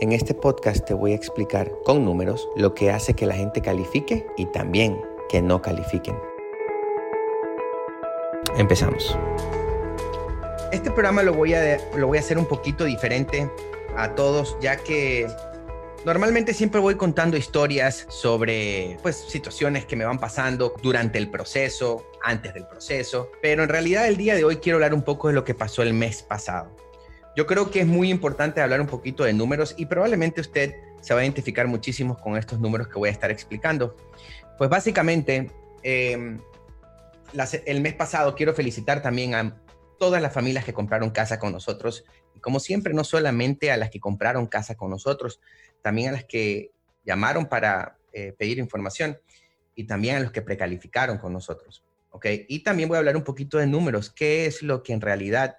[0.00, 3.60] En este podcast te voy a explicar con números lo que hace que la gente
[3.60, 4.96] califique y también
[5.28, 6.16] que no califiquen.
[8.56, 9.18] Empezamos.
[10.70, 13.50] Este programa lo voy a, lo voy a hacer un poquito diferente
[13.96, 15.26] a todos, ya que
[16.04, 22.06] normalmente siempre voy contando historias sobre pues, situaciones que me van pasando durante el proceso,
[22.22, 25.34] antes del proceso, pero en realidad el día de hoy quiero hablar un poco de
[25.34, 26.70] lo que pasó el mes pasado.
[27.38, 31.14] Yo creo que es muy importante hablar un poquito de números y probablemente usted se
[31.14, 33.94] va a identificar muchísimo con estos números que voy a estar explicando.
[34.58, 35.48] Pues básicamente,
[35.84, 36.40] em,
[37.64, 39.56] el mes pasado quiero felicitar también a
[40.00, 42.04] todas las familias que compraron casa con nosotros.
[42.34, 45.40] Y como siempre, no solamente a las que compraron casa con nosotros,
[45.80, 46.72] también a las que
[47.04, 49.16] llamaron para eh, pedir información
[49.76, 51.84] y también a los que precalificaron con nosotros.
[52.10, 52.26] ¿ok?
[52.48, 55.58] Y también voy a hablar un poquito de números, qué es lo que en realidad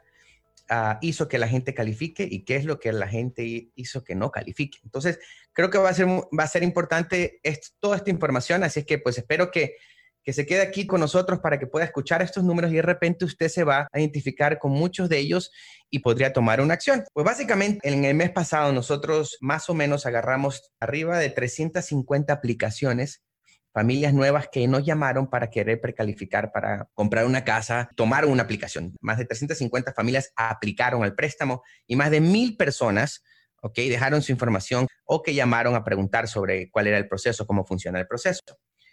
[0.71, 4.13] Ah, hizo que la gente califique y qué es lo que la gente hizo que
[4.13, 4.77] no califique.
[4.83, 5.17] Entonces,
[5.51, 7.41] creo que va a ser, va a ser importante
[7.79, 9.77] toda esta información, así es que pues espero que,
[10.23, 13.25] que se quede aquí con nosotros para que pueda escuchar estos números y de repente
[13.25, 15.51] usted se va a identificar con muchos de ellos
[15.89, 17.03] y podría tomar una acción.
[17.13, 23.23] Pues básicamente en el mes pasado nosotros más o menos agarramos arriba de 350 aplicaciones
[23.73, 28.93] familias nuevas que nos llamaron para querer precalificar para comprar una casa, tomaron una aplicación.
[29.01, 33.23] Más de 350 familias aplicaron al préstamo y más de mil personas,
[33.61, 33.75] ¿ok?
[33.75, 37.99] Dejaron su información o que llamaron a preguntar sobre cuál era el proceso, cómo funciona
[37.99, 38.41] el proceso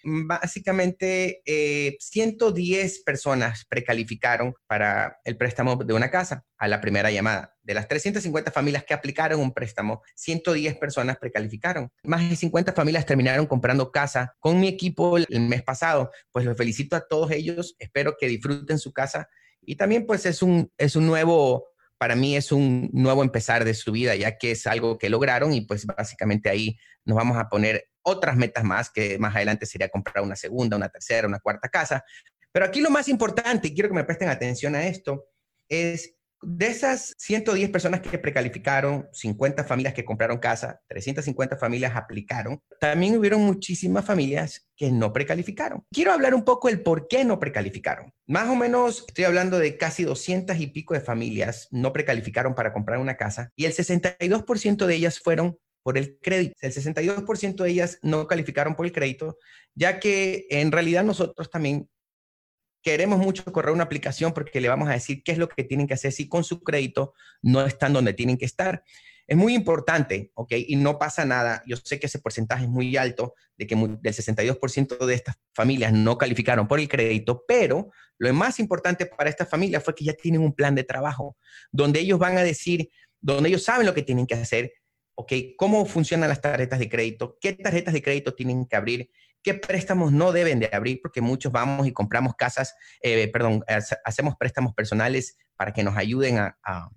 [0.07, 1.43] básicamente
[1.99, 7.55] 110 eh, personas precalificaron para el préstamo de una casa a la primera llamada.
[7.62, 11.91] De las 350 familias que aplicaron un préstamo, 110 personas precalificaron.
[12.05, 16.11] Más de 50 familias terminaron comprando casa con mi equipo el mes pasado.
[16.31, 17.75] Pues los felicito a todos ellos.
[17.79, 19.29] Espero que disfruten su casa.
[19.61, 21.67] Y también pues es un, es un nuevo
[21.98, 25.52] para mí es un nuevo empezar de su vida, ya que es algo que lograron
[25.52, 29.88] y pues básicamente ahí nos vamos a poner otras metas más, que más adelante sería
[29.88, 32.05] comprar una segunda, una tercera, una cuarta casa.
[32.53, 35.26] Pero aquí lo más importante, y quiero que me presten atención a esto,
[35.69, 42.60] es de esas 110 personas que precalificaron, 50 familias que compraron casa, 350 familias aplicaron,
[42.80, 45.84] también hubieron muchísimas familias que no precalificaron.
[45.91, 48.12] Quiero hablar un poco del por qué no precalificaron.
[48.26, 52.72] Más o menos estoy hablando de casi 200 y pico de familias no precalificaron para
[52.72, 56.54] comprar una casa y el 62% de ellas fueron por el crédito.
[56.60, 59.38] El 62% de ellas no calificaron por el crédito,
[59.76, 61.88] ya que en realidad nosotros también
[62.86, 65.88] queremos mucho correr una aplicación porque le vamos a decir qué es lo que tienen
[65.88, 68.84] que hacer si con su crédito no están donde tienen que estar.
[69.26, 70.52] Es muy importante, ¿ok?
[70.52, 71.64] Y no pasa nada.
[71.66, 75.92] Yo sé que ese porcentaje es muy alto, de que del 62% de estas familias
[75.92, 80.12] no calificaron por el crédito, pero lo más importante para estas familias fue que ya
[80.12, 81.36] tienen un plan de trabajo,
[81.72, 82.88] donde ellos van a decir,
[83.20, 84.72] donde ellos saben lo que tienen que hacer,
[85.16, 85.32] ¿ok?
[85.56, 87.36] ¿Cómo funcionan las tarjetas de crédito?
[87.41, 89.10] ¿Qué tarjetas de crédito tienen que abrir?
[89.47, 90.99] ¿Qué préstamos no deben de abrir?
[91.01, 93.62] Porque muchos vamos y compramos casas, eh, perdón,
[94.05, 96.91] hacemos préstamos personales para que nos ayuden a,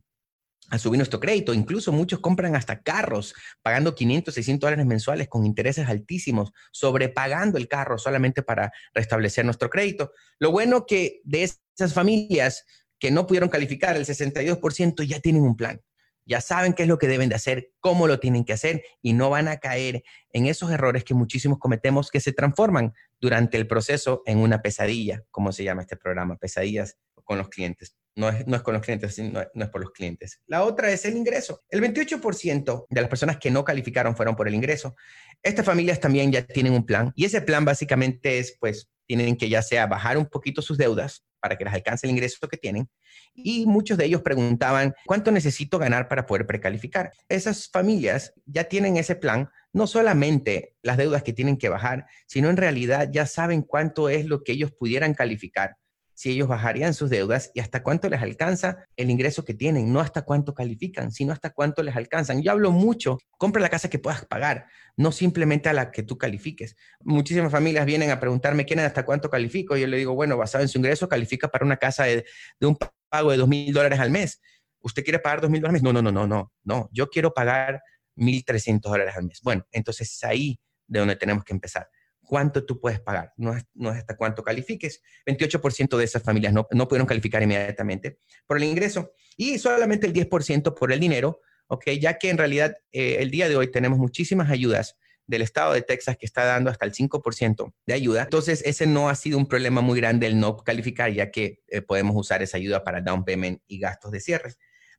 [0.79, 1.53] subir nuestro crédito.
[1.53, 7.67] Incluso muchos compran hasta carros pagando 500, 600 dólares mensuales con intereses altísimos, sobrepagando el
[7.67, 10.11] carro solamente para restablecer nuestro crédito.
[10.39, 12.65] Lo bueno que de esas familias
[12.97, 15.79] que no pudieron calificar, el 62% ya tienen un plan
[16.29, 19.13] ya saben qué es lo que deben de hacer, cómo lo tienen que hacer y
[19.13, 23.67] no van a caer en esos errores que muchísimos cometemos que se transforman durante el
[23.67, 27.95] proceso en una pesadilla, como se llama este programa, pesadillas con los clientes.
[28.15, 30.39] No es, no es con los clientes, no, no es por los clientes.
[30.45, 31.63] La otra es el ingreso.
[31.69, 34.95] El 28% de las personas que no calificaron fueron por el ingreso.
[35.41, 39.49] Estas familias también ya tienen un plan y ese plan básicamente es, pues, tienen que
[39.49, 42.89] ya sea bajar un poquito sus deudas, para que les alcance el ingreso que tienen.
[43.33, 47.11] Y muchos de ellos preguntaban, ¿cuánto necesito ganar para poder precalificar?
[47.27, 52.49] Esas familias ya tienen ese plan, no solamente las deudas que tienen que bajar, sino
[52.49, 55.77] en realidad ya saben cuánto es lo que ellos pudieran calificar
[56.19, 60.01] si ellos bajarían sus deudas y hasta cuánto les alcanza el ingreso que tienen, no
[60.01, 62.43] hasta cuánto califican, sino hasta cuánto les alcanzan.
[62.43, 64.65] Yo hablo mucho, compra la casa que puedas pagar,
[64.97, 66.75] no simplemente a la que tú califiques.
[66.99, 69.77] Muchísimas familias vienen a preguntarme, ¿quién hasta cuánto califico?
[69.77, 72.25] Yo le digo, bueno, basado en su ingreso, califica para una casa de,
[72.59, 72.77] un
[73.07, 74.41] pago de dos mil dólares al mes.
[74.81, 75.81] ¿Usted quiere pagar dos mil dólares?
[75.81, 76.89] No, no, no, no, no, no.
[76.91, 77.81] Yo quiero pagar
[78.15, 79.39] mil trescientos dólares al mes.
[79.41, 81.87] Bueno, entonces es ahí de donde tenemos que empezar
[82.29, 85.01] cuánto tú puedes pagar, no es, no es hasta cuánto califiques.
[85.25, 90.13] 28% de esas familias no, no pudieron calificar inmediatamente por el ingreso y solamente el
[90.13, 91.89] 10% por el dinero, ¿ok?
[91.99, 94.95] Ya que en realidad eh, el día de hoy tenemos muchísimas ayudas
[95.25, 98.23] del estado de Texas que está dando hasta el 5% de ayuda.
[98.23, 101.81] Entonces, ese no ha sido un problema muy grande el no calificar, ya que eh,
[101.81, 104.53] podemos usar esa ayuda para down payment y gastos de cierre.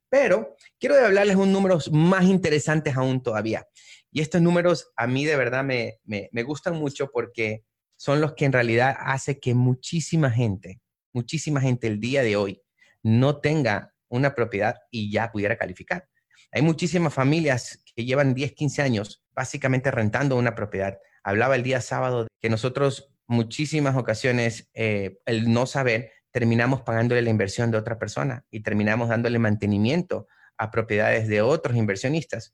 [0.09, 3.65] Pero quiero hablarles un números más interesantes aún todavía.
[4.11, 7.63] Y estos números a mí de verdad me, me, gustan mucho porque
[7.95, 10.81] son los que en realidad hace que muchísima gente,
[11.13, 12.61] muchísima gente el día de hoy
[13.03, 16.07] no tenga una propiedad y ya pudiera calificar.
[16.51, 20.97] Hay muchísimas familias que llevan 10, 15 años básicamente rentando una propiedad.
[21.23, 27.29] Hablaba el día sábado que nosotros muchísimas ocasiones eh, el no saber terminamos pagándole la
[27.29, 30.27] inversión de otra persona y terminamos dándole mantenimiento
[30.57, 32.53] a propiedades de otros inversionistas.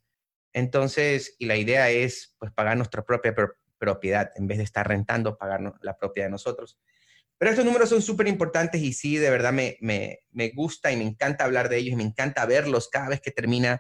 [0.58, 3.36] Entonces, y la idea es pues pagar nuestra propia
[3.78, 6.80] propiedad en vez de estar rentando, pagar la propiedad de nosotros.
[7.38, 10.98] Pero estos números son súper importantes y sí, de verdad me, me, me, gusta y
[10.98, 13.80] me encanta hablar de ellos y me encanta verlos cada vez que termina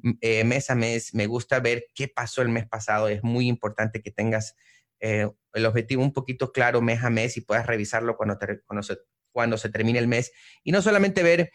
[0.00, 1.14] mm, eh, mes a mes.
[1.14, 3.08] Me gusta ver qué pasó el mes pasado.
[3.08, 4.54] Es muy importante que tengas
[5.00, 8.98] eh, el objetivo un poquito claro mes a mes y puedas revisarlo cuando, cuando, se,
[9.32, 10.30] cuando se termine el mes.
[10.62, 11.52] Y no solamente ver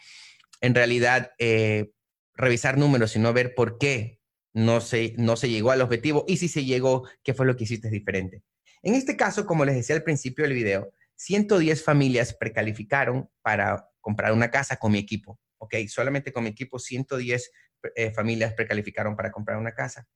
[0.62, 1.92] en realidad, eh,
[2.34, 4.23] revisar números, sino ver por qué
[4.54, 7.64] no se, no se llegó al objetivo y si se llegó, qué fue lo que
[7.64, 8.44] hiciste diferente.
[8.82, 14.34] En este caso, como les decía al principio del video, 110 familias precalificaron para comprar
[14.34, 15.40] una casa con mi equipo.
[15.58, 17.52] Ok, solamente con mi equipo 110
[17.96, 20.08] eh, familias precalificaron para comprar una casa.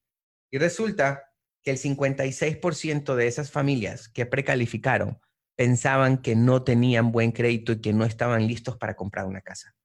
[0.51, 1.24] Y resulta
[1.63, 5.19] que el 56% de esas familias que precalificaron
[5.56, 9.75] pensaban que no tenían buen crédito y que no estaban listos para comprar una casa.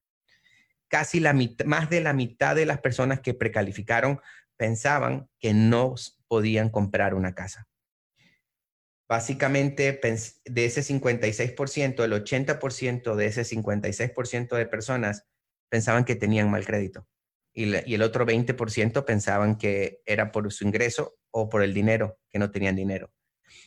[0.89, 1.35] Casi la
[1.65, 4.21] más de la mitad de las personas que precalificaron
[4.57, 5.95] pensaban que no
[6.29, 7.69] podían comprar una casa.
[9.09, 10.01] Básicamente,
[10.45, 15.27] de ese 56%, el 80% de ese 56% de personas
[15.69, 17.07] pensaban que tenían mal crédito
[17.55, 22.39] y, el otro 20% pensaban que era por su ingreso o por el dinero, que
[22.39, 23.13] no tenían dinero.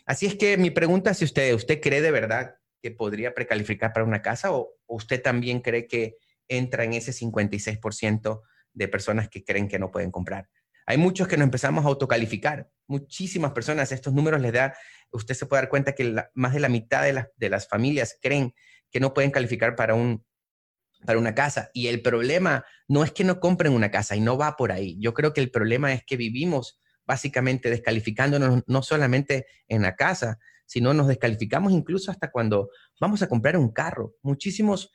[0.06, 3.94] Así es que mi pregunta es si usted, ¿usted cree de verdad que podría precalificar
[3.94, 6.18] para una casa o usted también cree que
[6.48, 8.42] entra en ese 56%
[8.74, 10.50] de personas que creen que no pueden comprar?
[10.86, 12.70] Hay muchos que nos empezamos a autocalificar.
[12.88, 14.76] Muchísimas personas, estos números les da,
[15.12, 18.54] usted se puede dar cuenta que más de la mitad de, las familias creen
[18.92, 20.24] que no pueden calificar para, un,
[21.06, 21.72] para una casa.
[21.74, 24.98] Y el problema no es que no compren una casa y no va por ahí.
[25.00, 30.40] Yo creo que el problema es que vivimos básicamente descalificándonos no solamente en la casa,
[30.66, 34.16] sino nos descalificamos incluso hasta cuando vamos a comprar un carro.
[34.22, 34.92] Muchísimos,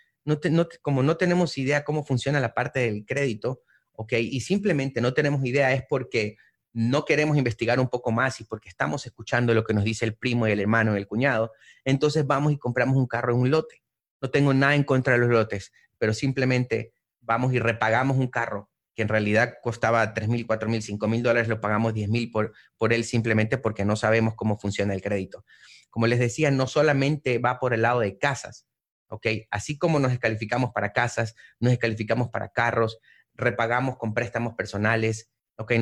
[0.82, 3.62] como no tenemos idea cómo funciona la parte del crédito,
[4.00, 4.14] ¿ok?
[4.14, 6.38] Y simplemente no tenemos idea es porque
[6.72, 10.14] no queremos investigar un poco más y porque estamos escuchando lo que nos dice el
[10.14, 11.52] primo y el hermano y el cuñado,
[11.84, 13.82] entonces vamos y compramos un carro en un lote.
[14.22, 18.70] No tengo nada en contra de los lotes, pero simplemente vamos y repagamos un carro
[18.94, 22.30] que en realidad costaba 3 mil, 4 mil, 5 mil dólares, lo pagamos 10 mil
[22.30, 25.44] por, por él simplemente porque no sabemos cómo funciona el crédito.
[25.90, 28.66] Como les decía, no solamente va por el lado de casas,
[29.08, 29.26] ¿ok?
[29.50, 32.98] Así como nos descalificamos para casas, nos descalificamos para carros,
[33.40, 35.72] repagamos con préstamos personales, ok,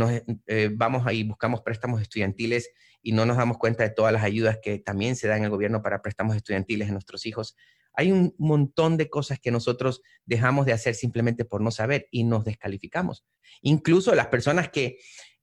[0.47, 2.71] eh, vamos ahí, buscamos préstamos estudiantiles
[3.03, 5.51] y no nos damos cuenta de todas las ayudas que también se dan en el
[5.51, 7.57] gobierno para préstamos estudiantiles a nuestros hijos.
[7.93, 12.25] Hay un montón de cosas que nosotros dejamos de hacer simplemente por no saber y
[12.25, 13.25] nos descalificamos.
[13.63, 14.99] Incluso las personas que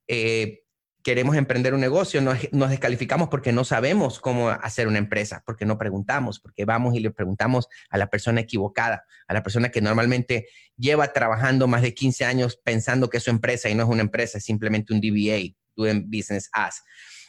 [0.08, 0.65] eh,
[1.06, 5.78] queremos emprender un negocio, nos, descalificamos porque no sabemos cómo hacer una empresa, porque no
[5.78, 10.48] preguntamos, porque vamos y le preguntamos a la persona equivocada, a la persona que normalmente
[10.76, 14.00] lleva trabajando más de 15 años pensando que es su empresa y no es una
[14.00, 16.82] empresa, es simplemente un DBA, Doing Business As.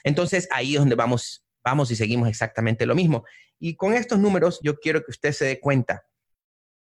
[0.03, 3.25] Entonces ahí es donde vamos, vamos y seguimos exactamente lo mismo.
[3.59, 6.03] Y con estos números yo quiero que usted se dé cuenta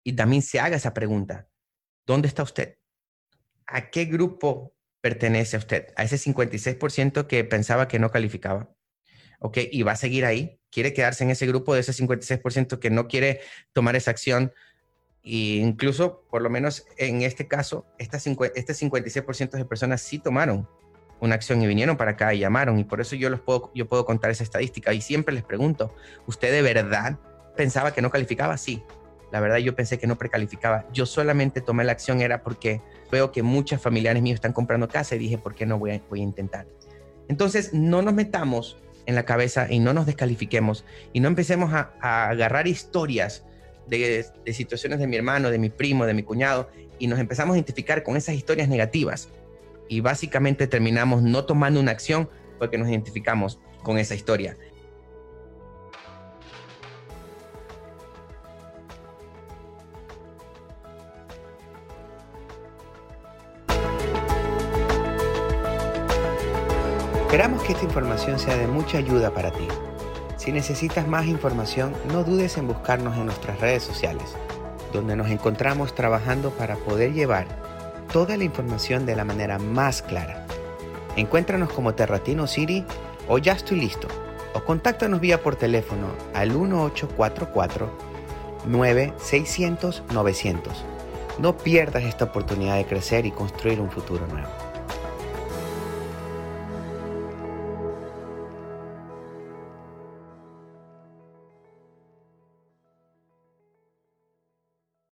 [0.02, 1.50] y también se haga esa pregunta.
[2.06, 2.78] ¿Dónde está usted?
[3.68, 4.75] ¿A qué grupo
[5.06, 8.72] pertenece a usted, a ese 56% que pensaba que no calificaba.
[9.38, 9.60] ¿Ok?
[9.72, 10.60] Y va a seguir ahí.
[10.72, 14.52] Quiere quedarse en ese grupo de ese 56% que no quiere tomar esa acción.
[15.22, 20.68] E incluso, por lo menos en este caso, este 56% de personas sí tomaron
[21.20, 22.80] una acción y vinieron para acá y llamaron.
[22.80, 24.92] Y por eso yo, los puedo, yo puedo contar esa estadística.
[24.92, 25.96] Y siempre les pregunto,
[26.26, 27.20] ¿usted de verdad
[27.56, 28.58] pensaba que no calificaba?
[28.58, 28.82] Sí.
[29.36, 30.86] La verdad yo pensé que no precalificaba.
[30.94, 32.80] Yo solamente tomé la acción era porque
[33.12, 36.02] veo que muchos familiares míos están comprando casa y dije, ¿por qué no voy a,
[36.10, 36.66] voy a intentar?
[37.28, 41.92] Entonces, no nos metamos en la cabeza y no nos descalifiquemos y no empecemos a,
[42.00, 43.44] agarrar historias
[43.88, 47.56] de, de, situaciones de mi hermano, de mi primo, de mi cuñado y nos empezamos
[47.56, 49.28] a identificar con esas historias negativas
[49.90, 54.56] y básicamente terminamos no tomando una acción porque nos identificamos con esa historia.
[67.26, 69.68] Esperamos que esta información sea de mucha ayuda para ti.
[70.38, 74.36] Si necesitas más información, no dudes en buscarnos en nuestras redes sociales,
[74.94, 77.48] donde nos encontramos trabajando para poder llevar
[78.14, 80.46] toda la información de la manera más clara.
[81.18, 82.86] Encuéntranos como Terratino City
[83.28, 84.08] o Ya estoy listo.
[84.54, 87.90] O contáctanos vía por teléfono al 1844
[88.68, 90.86] 9600 900.
[91.40, 94.65] No pierdas esta oportunidad de crecer y construir un futuro nuevo.